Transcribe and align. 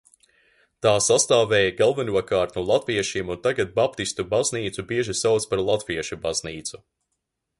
"Tā 0.85 0.93
sastāvēja 1.07 1.73
galvenokārt 1.81 2.57
no 2.59 2.63
latviešiem 2.69 3.29
un 3.35 3.39
tagad 3.45 3.75
baptistu 3.77 4.27
baznīcu 4.33 4.87
bieži 4.93 5.17
sauc 5.23 5.49
par 5.53 5.65
"latviešu 5.71 6.19
baznīcu"." 6.27 6.83